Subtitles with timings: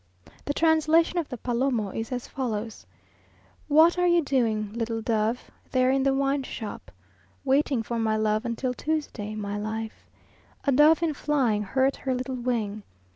[0.45, 2.87] The translation of the Palomo is as follows:
[3.67, 6.91] "What are you doing, little dove, there in the wineshop?
[7.45, 10.07] Waiting for my love until Tuesday, my life.
[10.63, 12.81] A dove in flying hurt her little wing.